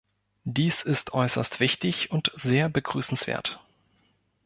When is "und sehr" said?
2.09-2.69